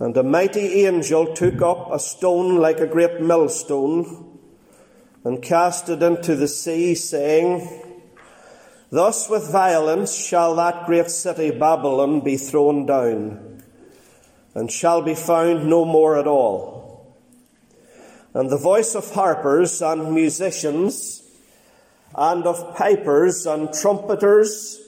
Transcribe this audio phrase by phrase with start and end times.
[0.00, 4.38] And a mighty angel took up a stone like a great millstone
[5.24, 7.68] and cast it into the sea, saying,
[8.90, 13.62] Thus with violence shall that great city Babylon be thrown down,
[14.54, 17.16] and shall be found no more at all.
[18.34, 21.22] And the voice of harpers and musicians,
[22.14, 24.80] and of pipers and trumpeters,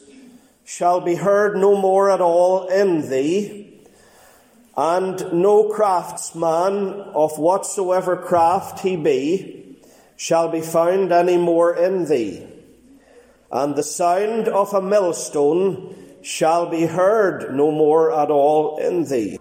[0.65, 3.80] shall be heard no more at all in thee
[4.81, 9.77] and no craftsman of whatsoever craft he be
[10.17, 12.47] shall be found any more in thee.
[13.53, 19.39] And the sound of a millstone shall be heard no more at all in thee.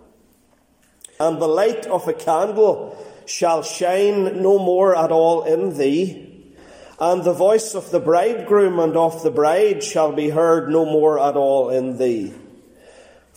[1.22, 6.54] And the light of a candle shall shine no more at all in thee.
[7.00, 11.18] And the voice of the bridegroom and of the bride shall be heard no more
[11.18, 12.34] at all in thee.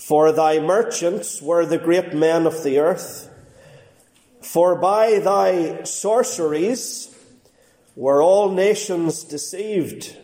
[0.03, 3.31] For thy merchants were the great men of the earth.
[4.41, 7.15] For by thy sorceries
[7.95, 10.17] were all nations deceived.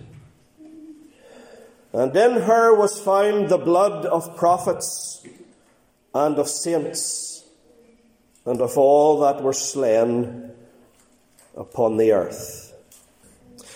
[1.93, 5.25] And in her was found the blood of prophets
[6.13, 7.45] and of saints
[8.45, 10.51] and of all that were slain
[11.57, 12.75] upon the earth.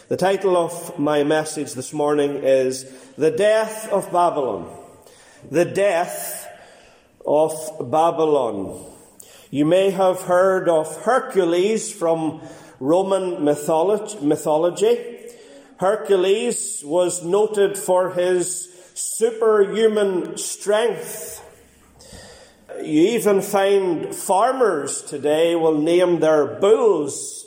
[0.09, 4.82] The title of my message this morning is The Death of Babylon
[5.51, 6.49] the death
[7.27, 7.53] of
[7.91, 8.85] Babylon.
[9.51, 12.41] You may have heard of Hercules from
[12.81, 15.19] Roman mythology.
[15.77, 21.41] Hercules was noted for his superhuman strength.
[22.79, 27.47] You even find farmers today will name their bulls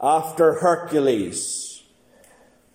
[0.00, 1.82] after Hercules.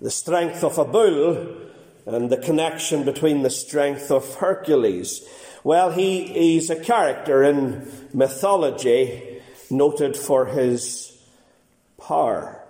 [0.02, 1.65] The strength of a bull
[2.06, 5.28] and the connection between the strength of Hercules.
[5.64, 11.18] Well, he, he's a character in mythology noted for his
[12.00, 12.64] power.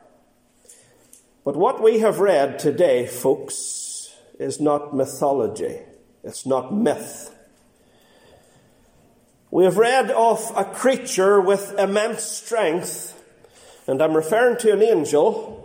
[1.44, 5.80] But what we have read today, folks, is not mythology.
[6.24, 7.32] It's not myth.
[9.52, 13.22] We have read of a creature with immense strength,
[13.88, 15.65] and I'm referring to an angel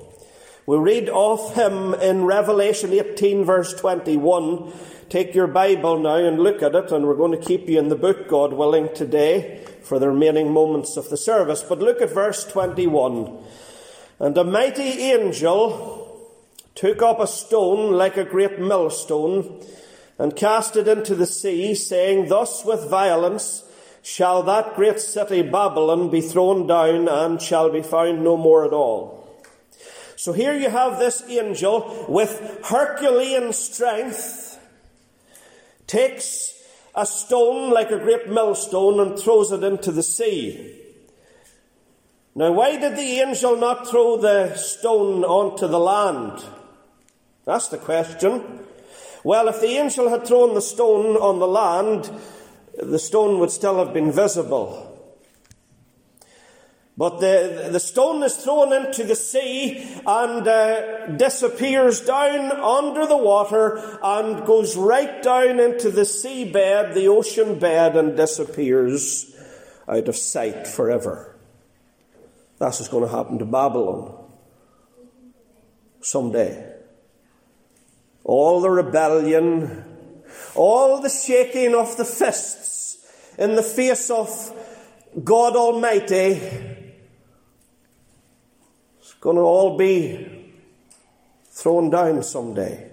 [0.71, 4.73] we read of him in Revelation 18, verse 21.
[5.09, 7.89] Take your Bible now and look at it, and we're going to keep you in
[7.89, 11.65] the book, God willing, today for the remaining moments of the service.
[11.65, 13.37] But look at verse 21.
[14.21, 16.31] And a mighty angel
[16.77, 19.67] took up a stone like a great millstone
[20.19, 23.65] and cast it into the sea, saying, Thus with violence
[24.03, 28.73] shall that great city Babylon be thrown down and shall be found no more at
[28.73, 29.20] all.
[30.21, 34.61] So here you have this angel with Herculean strength
[35.87, 36.63] takes
[36.95, 40.79] a stone like a great millstone and throws it into the sea.
[42.35, 46.45] Now, why did the angel not throw the stone onto the land?
[47.47, 48.61] That's the question.
[49.25, 52.11] Well, if the angel had thrown the stone on the land,
[52.79, 54.90] the stone would still have been visible.
[57.01, 63.17] But the, the stone is thrown into the sea and uh, disappears down under the
[63.17, 69.35] water and goes right down into the seabed, the ocean bed, and disappears
[69.89, 71.35] out of sight forever.
[72.59, 74.23] That's what's going to happen to Babylon
[76.03, 76.71] someday.
[78.25, 79.87] All the rebellion,
[80.55, 82.99] all the shaking of the fists
[83.39, 84.29] in the face of
[85.25, 86.70] God Almighty
[89.21, 90.55] going to all be
[91.51, 92.91] thrown down someday.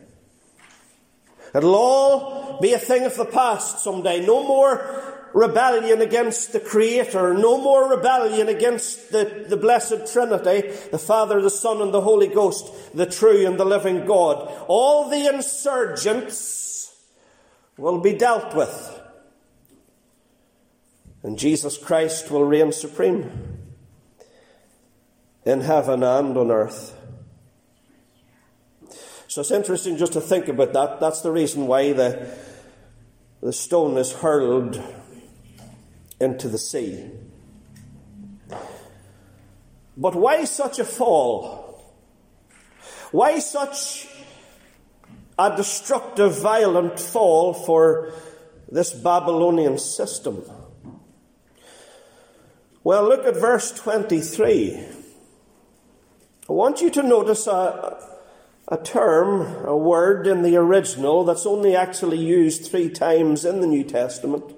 [1.56, 4.26] It'll all be a thing of the past someday.
[4.26, 7.34] No more rebellion against the Creator.
[7.36, 12.28] No more rebellion against the, the Blessed Trinity, the Father, the Son, and the Holy
[12.28, 14.52] Ghost, the true and the living God.
[14.68, 16.94] All the insurgents
[17.78, 19.02] will be dealt with.
[21.24, 23.57] And Jesus Christ will reign supreme
[25.48, 26.94] in heaven and on earth.
[29.30, 31.00] So it's interesting just to think about that.
[31.00, 32.30] That's the reason why the,
[33.42, 34.82] the stone is hurled
[36.20, 37.10] into the sea.
[39.96, 41.96] But why such a fall?
[43.12, 44.10] Why such
[45.40, 48.12] a destructive, violent fall for
[48.70, 50.44] this Babylonian system?
[52.84, 55.07] Well, look at verse 23.
[56.50, 58.02] I want you to notice a,
[58.70, 63.68] a term, a word in the original that's only actually used three times in the
[63.68, 64.56] New Testament.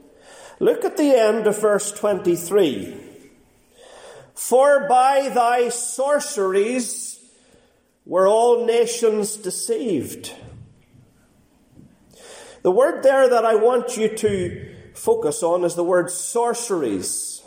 [0.59, 2.95] Look at the end of verse 23.
[4.35, 7.19] For by thy sorceries
[8.05, 10.35] were all nations deceived.
[12.61, 17.38] The word there that I want you to focus on is the word sorceries.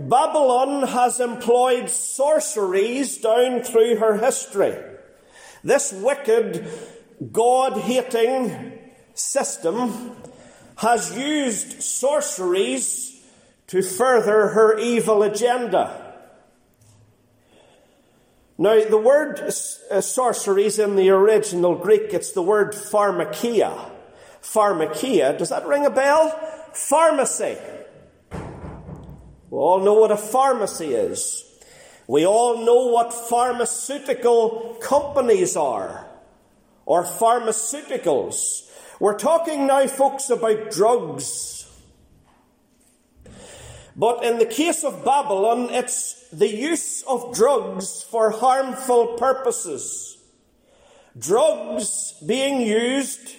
[0.00, 4.76] Babylon has employed sorceries down through her history.
[5.64, 6.68] This wicked,
[7.30, 8.78] God hating
[9.14, 10.16] system
[10.76, 13.20] has used sorceries
[13.68, 15.98] to further her evil agenda.
[18.58, 23.90] Now, the word uh, sorceries in the original Greek, it's the word pharmakia.
[24.42, 26.30] Pharmakia, does that ring a bell?
[26.72, 27.56] Pharmacy.
[29.52, 31.44] We all know what a pharmacy is.
[32.06, 36.06] We all know what pharmaceutical companies are,
[36.86, 38.66] or pharmaceuticals.
[38.98, 41.70] We're talking now, folks, about drugs.
[43.94, 50.16] But in the case of Babylon, it's the use of drugs for harmful purposes.
[51.18, 53.36] Drugs being used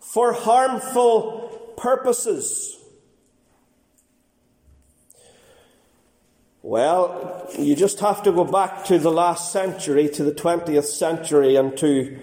[0.00, 2.81] for harmful purposes.
[6.62, 11.56] Well, you just have to go back to the last century, to the 20th century,
[11.56, 12.18] and to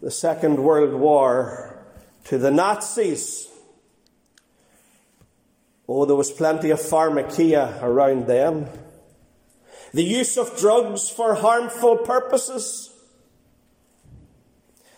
[0.00, 1.74] the Second World War
[2.24, 3.48] to the Nazis.
[5.86, 8.66] Oh, there was plenty of pharmakia around them.
[9.92, 12.90] The use of drugs for harmful purposes.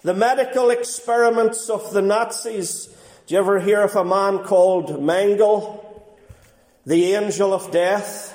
[0.02, 2.86] The medical experiments of the Nazis.
[3.26, 5.84] Do you ever hear of a man called Mengele,
[6.86, 8.34] the angel of death?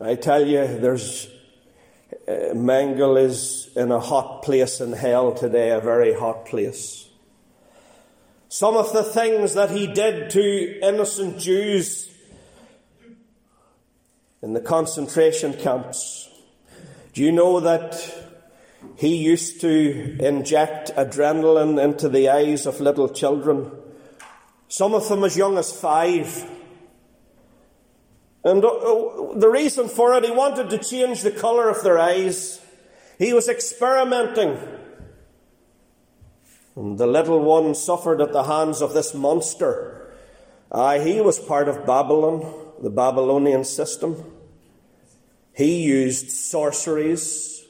[0.00, 1.28] I tell you, there's
[2.28, 7.08] uh, is in a hot place in hell today, a very hot place.
[8.48, 12.08] Some of the things that he did to innocent Jews
[14.40, 16.30] in the concentration camps.
[17.12, 18.00] Do you know that
[18.96, 23.72] he used to inject adrenaline into the eyes of little children?
[24.68, 26.48] Some of them as young as five.
[28.48, 32.60] And uh, the reason for it, he wanted to change the colour of their eyes.
[33.18, 34.56] He was experimenting.
[36.74, 40.14] And the little one suffered at the hands of this monster.
[40.72, 44.24] Aye, he was part of Babylon, the Babylonian system.
[45.52, 47.66] He used sorceries.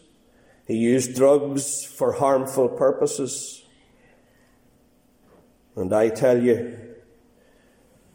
[0.69, 3.65] He used drugs for harmful purposes.
[5.75, 6.77] And I tell you,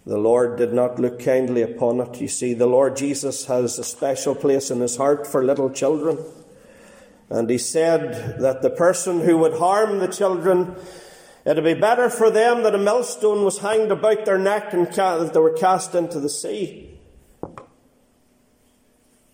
[0.06, 2.20] the Lord did not look kindly upon it.
[2.20, 6.18] You see, the Lord Jesus has a special place in his heart for little children.
[7.30, 10.76] And he said that the person who would harm the children,
[11.46, 15.34] it'd be better for them that a millstone was hanged about their neck and that
[15.34, 17.00] they were cast into the sea.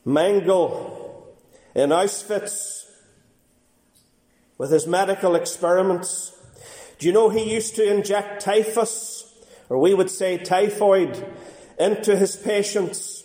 [0.06, 1.26] Mengele
[1.74, 2.86] in Auschwitz
[4.58, 6.32] with his medical experiments.
[7.00, 9.19] Do you know he used to inject typhus
[9.70, 11.26] or we would say typhoid,
[11.80, 13.24] into his patients.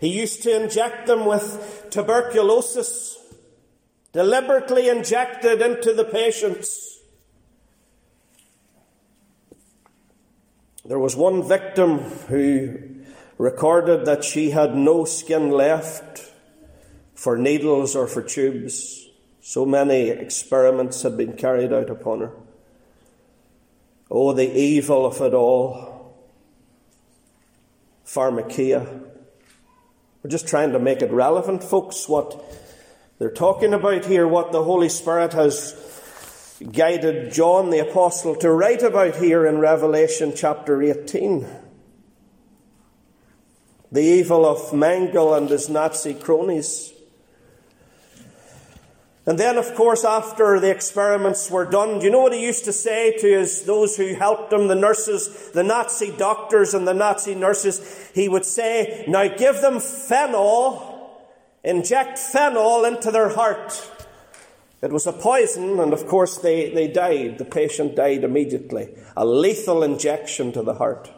[0.00, 3.18] He used to inject them with tuberculosis,
[4.12, 6.98] deliberately injected into the patients.
[10.86, 12.78] There was one victim who
[13.36, 16.32] recorded that she had no skin left
[17.14, 19.06] for needles or for tubes.
[19.42, 22.32] So many experiments had been carried out upon her.
[24.10, 26.16] Oh, the evil of it all.
[28.04, 29.06] Pharmakia.
[30.22, 32.44] We're just trying to make it relevant, folks, what
[33.18, 35.76] they're talking about here, what the Holy Spirit has
[36.72, 41.46] guided John the Apostle to write about here in Revelation chapter 18.
[43.92, 46.92] The evil of Mengele and his Nazi cronies.
[49.26, 52.64] And then, of course, after the experiments were done, do you know what he used
[52.64, 56.94] to say to his, those who helped him, the nurses, the Nazi doctors and the
[56.94, 58.10] Nazi nurses?
[58.14, 61.20] He would say, now give them phenol,
[61.62, 63.90] inject phenol into their heart.
[64.82, 67.36] It was a poison, and of course they, they died.
[67.36, 68.88] The patient died immediately.
[69.14, 71.10] A lethal injection to the heart.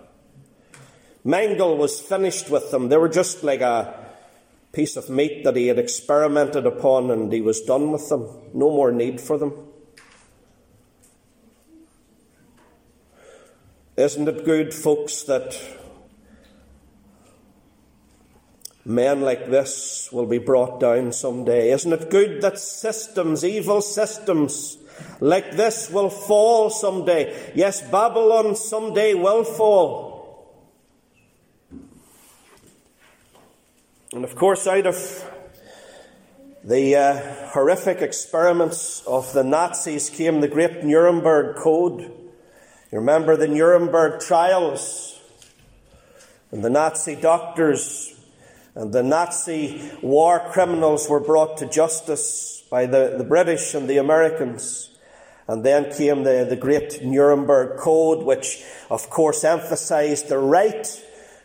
[1.24, 2.88] Mengele was finished with them.
[2.88, 3.94] They were just like a,
[4.72, 8.28] piece of meat that he had experimented upon and he was done with them.
[8.54, 9.52] No more need for them.
[13.96, 15.60] Isn't it good, folks, that
[18.84, 21.70] men like this will be brought down someday?
[21.72, 24.78] Isn't it good that systems, evil systems,
[25.20, 27.52] like this will fall someday.
[27.54, 30.11] Yes, Babylon someday will fall.
[34.14, 35.30] And of course, out of
[36.62, 42.00] the uh, horrific experiments of the Nazis came the great Nuremberg Code.
[42.00, 45.18] You remember the Nuremberg trials
[46.50, 48.14] and the Nazi doctors
[48.74, 53.96] and the Nazi war criminals were brought to justice by the, the British and the
[53.96, 54.90] Americans.
[55.48, 60.86] And then came the, the great Nuremberg Code, which of course emphasized the right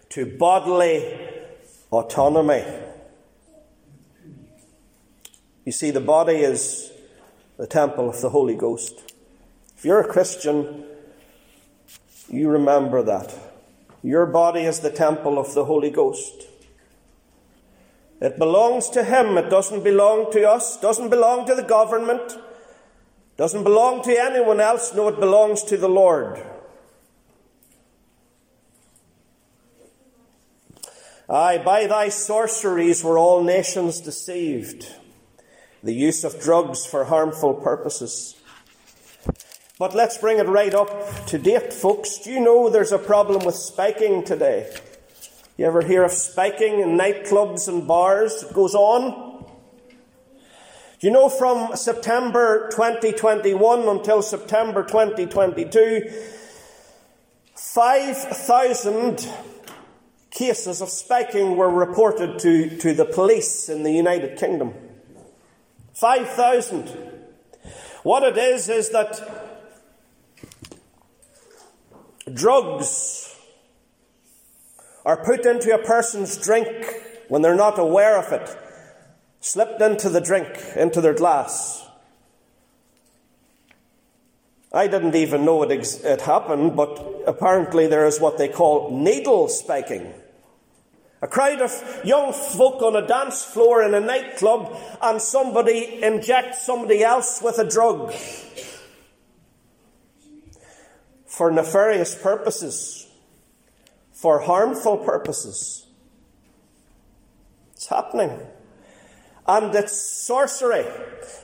[0.10, 1.37] to bodily
[1.92, 2.64] autonomy.
[5.66, 6.92] You see, the body is
[7.58, 8.94] the temple of the Holy Ghost.
[9.78, 10.86] If you're a Christian,
[12.30, 13.34] you remember that.
[14.04, 16.48] Your body is the temple of the Holy Ghost.
[18.20, 19.38] It belongs to Him.
[19.38, 22.38] It doesn't belong to us, doesn't belong to the government,
[23.38, 24.94] doesn't belong to anyone else.
[24.94, 26.42] No, it belongs to the Lord.
[31.30, 34.88] Aye, by thy sorceries were all nations deceived.
[35.84, 38.36] The use of drugs for harmful purposes.
[39.78, 42.20] But let's bring it right up to date, folks.
[42.20, 44.74] Do you know there's a problem with spiking today?
[45.58, 48.44] You ever hear of spiking in nightclubs and bars?
[48.44, 49.44] It goes on.
[51.00, 56.10] Do you know from September 2021 until September 2022,
[57.54, 59.30] 5,000
[60.38, 64.74] cases of spiking were reported to, to the police in the United Kingdom.
[65.94, 66.88] 5,000.
[68.04, 69.20] What it is, is that
[72.32, 73.36] drugs
[75.04, 76.68] are put into a person's drink
[77.30, 78.56] when they're not aware of it,
[79.40, 81.84] slipped into the drink, into their glass.
[84.72, 88.92] I didn't even know it, ex- it happened, but apparently there is what they call
[88.92, 90.14] needle spiking.
[91.22, 96.64] A crowd of young folk on a dance floor in a nightclub, and somebody injects
[96.66, 98.14] somebody else with a drug
[101.26, 103.08] for nefarious purposes
[104.18, 105.86] for harmful purposes.
[107.74, 108.40] It's happening.
[109.48, 110.86] And it's sorcery.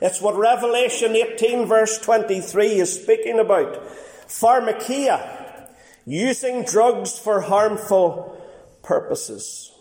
[0.02, 3.80] It's what Revelation 18, verse 23 is speaking about.
[4.26, 5.68] Pharmakia,
[6.04, 8.33] using drugs for harmful
[8.84, 9.72] purposes.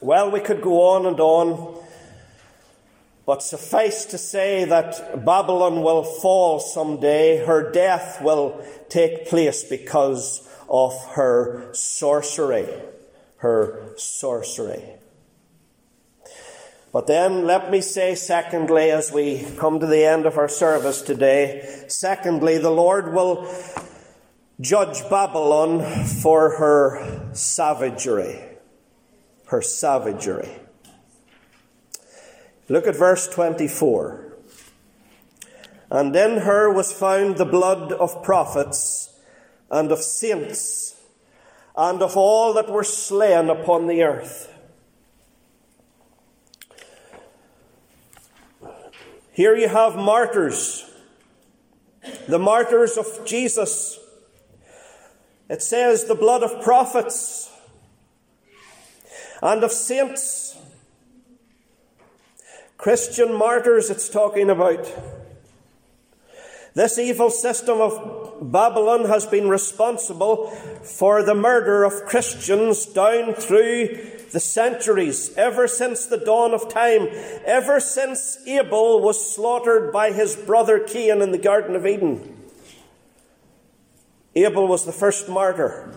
[0.00, 1.80] Well, we could go on and on,
[3.24, 7.44] but suffice to say that Babylon will fall someday.
[7.44, 12.66] Her death will take place because of her sorcery.
[13.36, 14.82] Her sorcery.
[16.92, 21.00] But then let me say, secondly, as we come to the end of our service
[21.00, 23.46] today, secondly, the Lord will
[24.62, 28.40] judge Babylon for her savagery.
[29.46, 30.56] Her savagery.
[32.68, 34.32] Look at verse 24.
[35.90, 39.12] And in her was found the blood of prophets
[39.70, 40.96] and of saints
[41.76, 44.48] and of all that were slain upon the earth.
[49.32, 50.88] Here you have martyrs,
[52.28, 53.98] the martyrs of Jesus.
[55.52, 57.52] It says the blood of prophets
[59.42, 60.56] and of saints.
[62.78, 64.90] Christian martyrs, it's talking about.
[66.72, 70.46] This evil system of Babylon has been responsible
[70.82, 73.88] for the murder of Christians down through
[74.32, 77.08] the centuries, ever since the dawn of time,
[77.44, 82.41] ever since Abel was slaughtered by his brother Cain in the Garden of Eden.
[84.34, 85.92] Abel was the first martyr.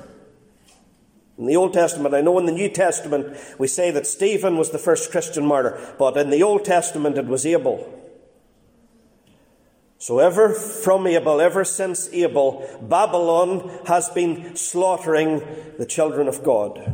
[1.38, 4.72] In the Old Testament, I know in the New Testament we say that Stephen was
[4.72, 7.92] the first Christian martyr, but in the Old Testament it was Abel.
[9.98, 15.42] So, ever from Abel, ever since Abel, Babylon has been slaughtering
[15.78, 16.94] the children of God.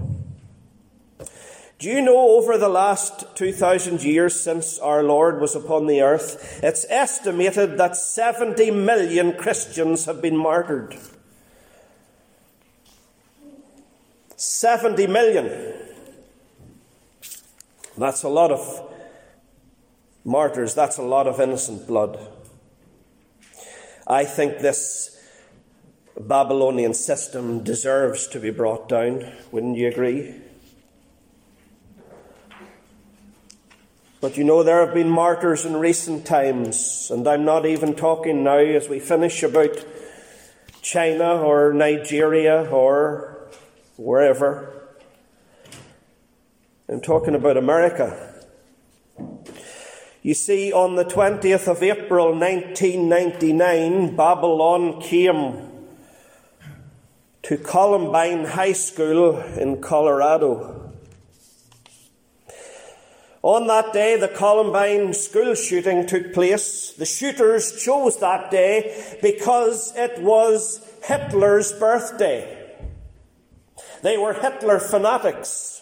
[1.78, 6.60] Do you know over the last 2,000 years since our Lord was upon the earth,
[6.64, 10.96] it's estimated that 70 million Christians have been martyred?
[14.42, 15.74] 70 million.
[17.96, 18.92] That's a lot of
[20.26, 22.18] martyrs, that's a lot of innocent blood.
[24.08, 25.16] I think this
[26.20, 29.32] Babylonian system deserves to be brought down.
[29.52, 30.34] Wouldn't you agree?
[34.22, 38.44] But you know, there have been martyrs in recent times, and I'm not even talking
[38.44, 39.86] now as we finish about
[40.82, 43.32] China or Nigeria or
[44.02, 44.74] wherever.
[46.90, 48.34] I'm talking about America.
[50.24, 55.70] You see, on the 20th of April 1999, Babylon came
[57.44, 60.94] to Columbine High School in Colorado.
[63.44, 66.94] On that day, the Columbine school shooting took place.
[66.94, 72.61] The shooters chose that day because it was Hitler's birthday.
[74.02, 75.82] They were Hitler fanatics.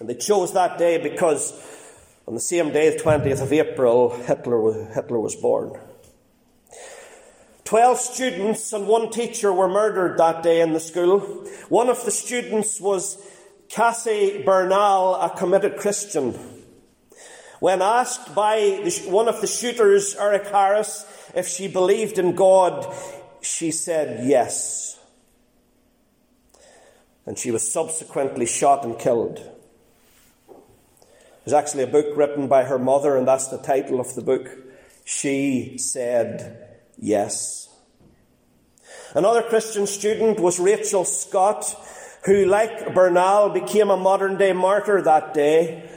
[0.00, 1.52] And they chose that day because
[2.26, 5.78] on the same day, the 20th of April, Hitler, Hitler was born.
[7.64, 11.20] Twelve students and one teacher were murdered that day in the school.
[11.70, 13.16] One of the students was
[13.70, 16.32] Cassie Bernall, a committed Christian.
[17.60, 22.94] When asked by one of the shooters, Eric Harris, if she believed in God,
[23.40, 25.00] she said yes.
[27.26, 29.40] And she was subsequently shot and killed.
[31.44, 34.50] There's actually a book written by her mother, and that's the title of the book.
[35.04, 37.68] She said yes.
[39.14, 41.76] Another Christian student was Rachel Scott,
[42.24, 45.88] who, like Bernall, became a modern day martyr that day.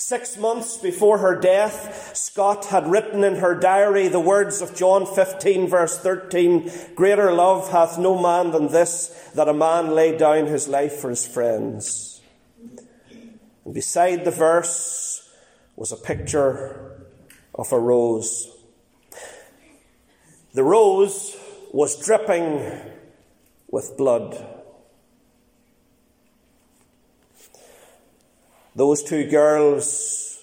[0.00, 5.04] Six months before her death, Scott had written in her diary the words of John
[5.04, 10.46] 15, verse 13 Greater love hath no man than this, that a man lay down
[10.46, 12.20] his life for his friends.
[13.64, 15.28] And beside the verse
[15.74, 17.02] was a picture
[17.52, 18.56] of a rose.
[20.54, 21.36] The rose
[21.72, 22.62] was dripping
[23.68, 24.57] with blood.
[28.78, 30.38] Those two girls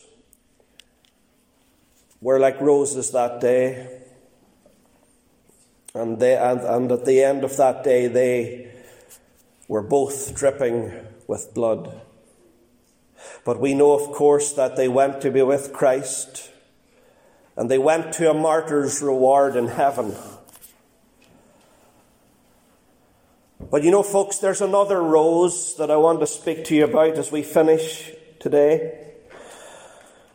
[2.19, 4.01] were like roses that day.
[5.93, 8.73] And, they, and, and at the end of that day, they
[9.69, 10.91] were both dripping
[11.27, 12.01] with blood.
[13.45, 16.51] But we know, of course, that they went to be with Christ
[17.55, 20.13] and they went to a martyr's reward in heaven.
[23.71, 27.17] But you know, folks, there's another rose that I want to speak to you about
[27.17, 28.11] as we finish
[28.45, 28.93] today.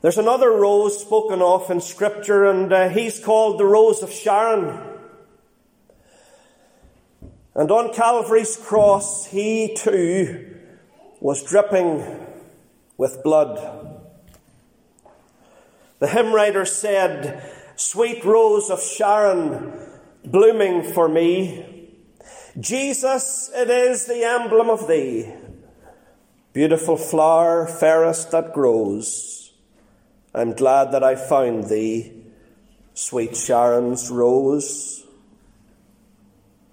[0.03, 4.81] There's another rose spoken of in Scripture, and uh, he's called the Rose of Sharon.
[7.55, 10.57] And on Calvary's cross, he too
[11.21, 12.27] was dripping
[12.97, 14.03] with blood.
[16.01, 19.73] The hymn writer said, Sweet rose of Sharon,
[20.25, 21.93] blooming for me,
[22.59, 25.33] Jesus, it is the emblem of thee.
[26.53, 29.53] Beautiful flower, fairest that grows.
[30.35, 32.13] I'm glad that I found thee,
[32.93, 35.07] sweet Sharon's rose.